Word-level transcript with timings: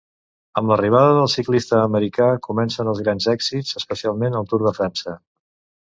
Amb 0.61 0.71
l'arribada 0.71 1.11
del 1.17 1.29
ciclista 1.33 1.83
americà 1.89 2.31
comencen 2.49 2.91
els 2.95 3.05
grans 3.05 3.31
èxits, 3.37 3.79
especialment 3.85 4.41
al 4.41 4.53
Tour 4.55 4.69
de 4.71 4.79
França. 4.81 5.21